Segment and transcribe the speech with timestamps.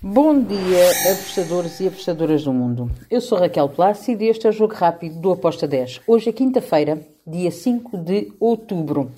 [0.00, 2.88] Bom dia, apostadores e apostadoras do mundo.
[3.10, 6.02] Eu sou Raquel Plácido e este é o Jogo Rápido do Aposta 10.
[6.06, 9.10] Hoje é quinta-feira, dia 5 de outubro.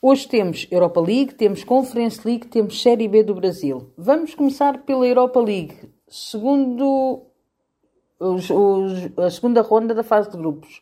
[0.00, 3.92] Hoje temos Europa League, temos Conference League, temos Série B do Brasil.
[3.94, 5.76] Vamos começar pela Europa League,
[6.08, 7.20] segundo
[8.18, 10.80] os, os, a segunda ronda da fase de grupos.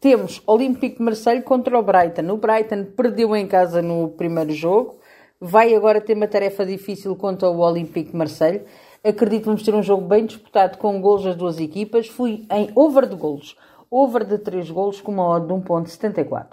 [0.00, 2.32] Temos Olympique Marseille contra o Brighton.
[2.32, 5.00] O Brighton perdeu em casa no primeiro jogo
[5.40, 8.64] vai agora ter uma tarefa difícil contra o Olympique Marseille.
[9.04, 12.08] Acredito que vamos ter um jogo bem disputado com golos das duas equipas.
[12.08, 13.56] Fui em over de golos,
[13.90, 16.46] over de 3 golos com uma odd de 1.74.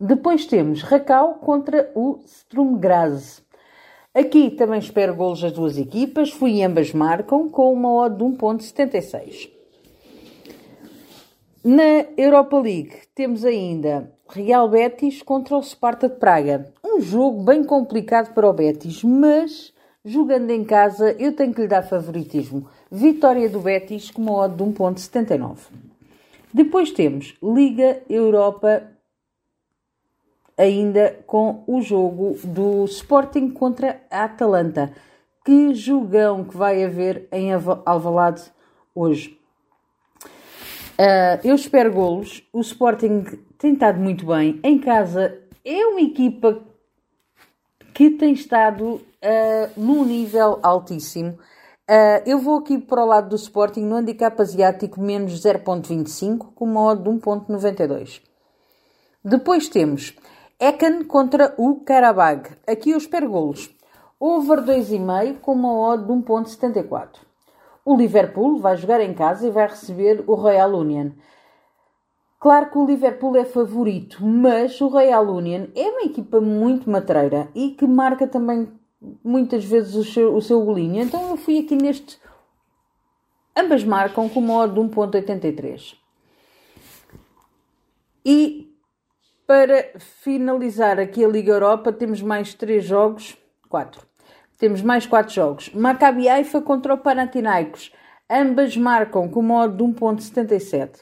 [0.00, 3.42] Depois temos Racau contra o Sturm Graz.
[4.12, 6.30] Aqui também espero golos das duas equipas.
[6.30, 9.61] Fui ambas marcam com uma odd de 1.76.
[11.64, 16.72] Na Europa League temos ainda Real Betis contra o Sparta de Praga.
[16.84, 19.72] Um jogo bem complicado para o Betis, mas
[20.04, 22.66] jogando em casa eu tenho que lhe dar favoritismo.
[22.90, 25.56] Vitória do Betis com uma odd de 1.79.
[26.52, 28.82] Depois temos Liga Europa
[30.58, 34.92] ainda com o jogo do Sporting contra a Atalanta.
[35.44, 38.42] Que jogão que vai haver em Alvalade
[38.92, 39.40] hoje.
[41.02, 42.44] Uh, eu espero golos.
[42.52, 43.24] O Sporting
[43.58, 44.60] tem estado muito bem.
[44.62, 46.62] Em casa é uma equipa
[47.92, 49.02] que tem estado uh,
[49.76, 51.32] num nível altíssimo.
[51.90, 56.66] Uh, eu vou aqui para o lado do Sporting no handicap asiático menos 0.25 com
[56.66, 58.20] uma odd de 1.92.
[59.24, 60.14] Depois temos
[60.60, 62.50] Ekan contra o Karabag.
[62.64, 63.74] Aqui eu espero golos.
[64.20, 67.31] Over 2,5 com uma odd de 1.74.
[67.84, 71.10] O Liverpool vai jogar em casa e vai receber o Royal Union.
[72.38, 77.48] Claro que o Liverpool é favorito, mas o Royal Union é uma equipa muito matreira
[77.54, 78.68] e que marca também
[79.22, 81.02] muitas vezes o seu, o seu golinho.
[81.02, 82.20] Então eu fui aqui neste.
[83.56, 85.94] Ambas marcam com uma odd de 1.83.
[88.24, 88.72] E
[89.46, 93.36] para finalizar aqui a Liga Europa, temos mais três jogos.
[93.68, 94.11] Quatro.
[94.62, 95.70] Temos mais quatro jogos.
[95.74, 97.90] Maccabi Haifa contra o Panathinaikos.
[98.30, 101.00] Ambas marcam com uma odd de 1.77.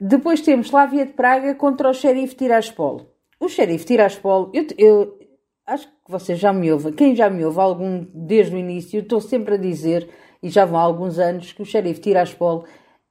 [0.00, 3.14] Depois temos Slavia de Praga contra o Sheriff Tiraspol.
[3.38, 5.18] O Sheriff Tiraspol, eu, eu
[5.64, 6.92] acho que vocês já me ouvem.
[6.92, 10.10] Quem já me ouve algum desde o início, estou sempre a dizer,
[10.42, 12.64] e já vão há alguns anos, que o Sheriff Tiraspol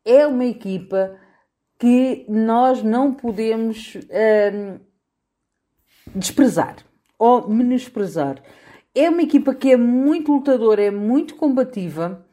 [0.03, 1.17] é uma equipa
[1.79, 4.77] que nós não podemos hum,
[6.13, 6.75] desprezar
[7.17, 8.43] ou menosprezar.
[8.95, 12.23] É uma equipa que é muito lutadora, é muito combativa.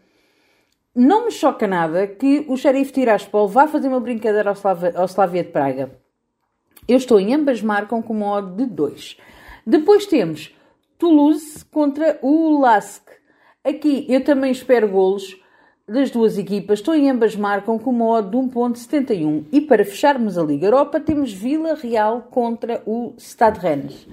[0.94, 5.42] Não me choca nada que o Sheriff Tiraspol vá fazer uma brincadeira ao, ao Slavia
[5.42, 5.98] de Praga.
[6.86, 9.16] Eu estou em ambas marcam com uma odd de 2.
[9.66, 10.54] Depois temos
[10.98, 13.08] Toulouse contra o Lask.
[13.64, 15.40] Aqui eu também espero golos
[15.88, 16.80] das duas equipas.
[16.80, 19.46] Estou em ambas marcam com uma odd de 1.71.
[19.50, 24.06] E para fecharmos a Liga Europa temos Vila Real contra o Stade Rennes.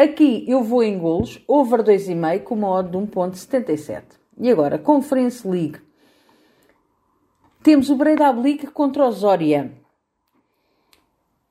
[0.00, 4.02] Aqui eu vou em golos, over 2,5 com uma odd de 1.77.
[4.38, 5.78] E agora, Conference League.
[7.62, 9.70] Temos o Breda League contra o Zoria.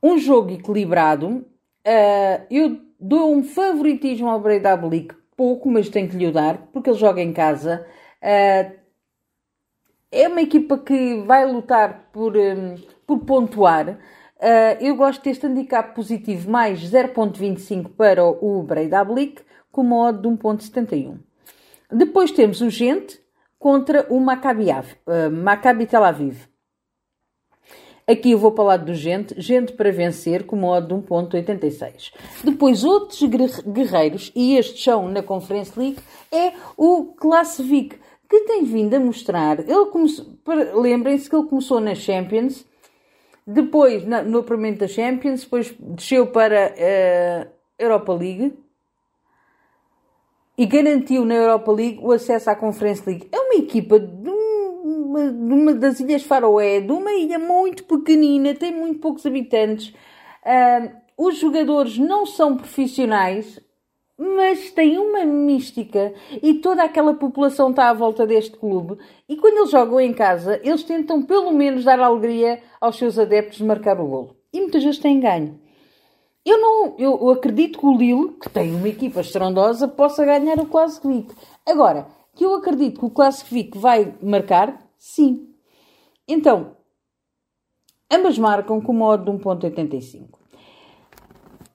[0.02, 1.46] Um jogo equilibrado.
[1.86, 6.90] Uh, eu dou um favoritismo ao Breda League, pouco, mas tenho que lhe dar, porque
[6.90, 7.86] ele joga em casa.
[8.18, 8.80] Uh,
[10.12, 12.74] é uma equipa que vai lutar por, um,
[13.06, 14.00] por pontuar.
[14.40, 20.30] Uh, eu gosto deste handicap positivo mais 0.25 para o Breda Blick, com uma de
[20.30, 21.18] 1.71.
[21.92, 23.20] Depois temos o Gente
[23.58, 26.48] contra o Maccabi, uh, Maccabi Tel Aviv.
[28.08, 32.14] Aqui eu vou para o lado do Gente, Gente para vencer, com uma de 1.86.
[32.44, 36.00] Depois outros guerreiros, e estes são na Conference League,
[36.32, 37.96] é o Classic,
[38.30, 42.66] que tem vindo a mostrar, ele lembrem-se que ele começou na Champions,
[43.52, 48.54] depois, na, no apuramento da Champions, depois desceu para a uh, Europa League
[50.56, 53.28] e garantiu na Europa League o acesso à Conference League.
[53.32, 58.54] É uma equipa de uma, de uma das Ilhas Faroé, de uma ilha muito pequenina,
[58.54, 59.96] tem muito poucos habitantes.
[60.46, 63.60] Uh, os jogadores não são profissionais,
[64.20, 66.14] mas tem uma mística
[66.44, 68.98] e toda aquela população está à volta deste clube.
[69.30, 73.60] E quando eles jogam em casa, eles tentam pelo menos dar alegria aos seus adeptos
[73.60, 74.36] de marcar o golo.
[74.52, 75.58] E muitas vezes têm ganho.
[76.46, 80.66] Eu não, eu acredito que o Lille, que tem uma equipa estrondosa, possa ganhar o
[80.66, 81.28] Classic
[81.66, 85.48] Agora, que eu acredito que o Classic vai marcar, sim.
[86.28, 86.76] Então,
[88.12, 90.28] ambas marcam com modo de 1.85.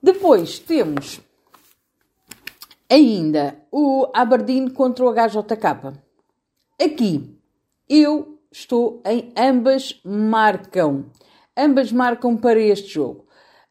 [0.01, 1.24] Depois temos
[2.89, 5.99] Ainda o Aberdeen contra o HJK.
[6.81, 7.39] Aqui
[7.89, 11.05] eu estou em ambas marcam.
[11.57, 13.25] Ambas marcam para este jogo.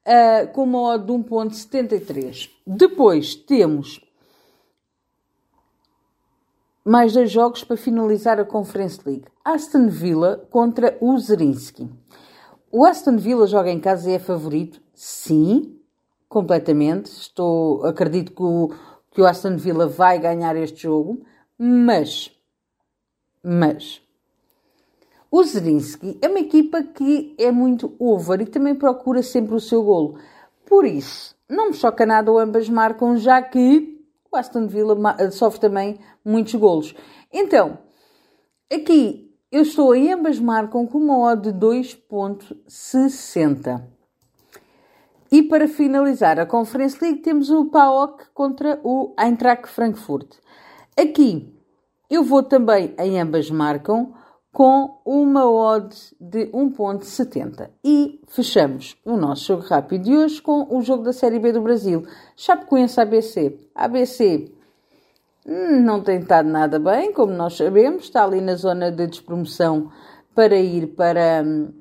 [0.06, 2.50] Uh, com uma odd de 1.73.
[2.66, 4.00] Depois temos
[6.84, 9.24] mais dois jogos para finalizar a Conference League.
[9.44, 11.88] Aston Villa contra o Zerinski.
[12.70, 14.80] O Aston Villa joga em casa e é favorito?
[14.92, 15.78] Sim,
[16.28, 17.06] completamente.
[17.06, 18.74] Estou, acredito que o,
[19.14, 21.24] que o Aston Villa vai ganhar este jogo,
[21.56, 22.30] mas,
[23.42, 24.02] mas,
[25.30, 29.82] o Zerinski é uma equipa que é muito over e também procura sempre o seu
[29.82, 30.18] golo.
[30.66, 34.94] Por isso, não me choca nada ou ambas marcam, já que o Aston Villa
[35.30, 36.92] sofre também muitos golos.
[37.32, 37.78] Então,
[38.72, 43.82] aqui eu estou em ambas marcam com uma odd de 2.60.
[45.34, 50.36] E para finalizar a Conference League temos o PAOK contra o Eintracht Frankfurt.
[50.96, 51.52] Aqui
[52.08, 54.14] eu vou também em ambas marcam
[54.52, 57.68] com uma odd de 1.70.
[57.82, 61.62] E fechamos o nosso jogo rápido de hoje com o jogo da Série B do
[61.62, 62.06] Brasil.
[62.36, 63.58] Chapecoense ABC.
[63.74, 64.52] ABC
[65.44, 69.90] hum, não tem estado nada bem, como nós sabemos, está ali na zona de despromoção
[70.32, 71.72] para ir para hum,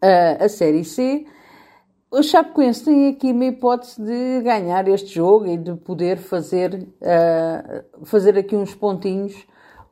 [0.00, 1.26] a, a Série C.
[2.12, 8.04] O Chapecoense tem aqui uma hipótese de ganhar este jogo e de poder fazer, uh,
[8.04, 9.46] fazer aqui uns pontinhos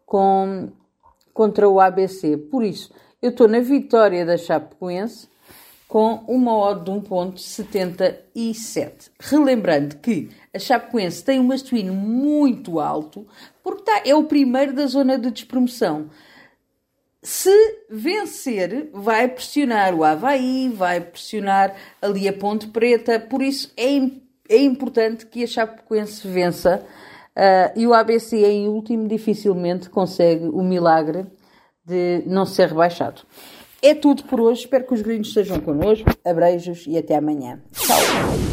[0.05, 0.69] com,
[1.33, 2.37] contra o ABC.
[2.37, 2.93] Por isso,
[3.23, 5.29] eu estou na vitória da Chapecoense
[5.87, 9.13] com uma odd de 1.77.
[9.21, 13.29] Relembrando que a Chapecoense tem um masculino muito alto,
[13.63, 16.11] porque tá, é o primeiro da zona de despromoção.
[17.29, 17.51] Se
[17.91, 24.01] vencer, vai pressionar o Havaí, vai pressionar ali a Ponte Preta, por isso é,
[24.49, 26.83] é importante que a Chapecoense vença.
[27.37, 31.27] Uh, e o ABC em último dificilmente consegue o milagre
[31.85, 33.21] de não ser rebaixado.
[33.83, 34.63] É tudo por hoje.
[34.63, 36.09] Espero que os gringos estejam connosco.
[36.25, 37.61] Abreijos e até amanhã.
[37.75, 38.48] Tchau.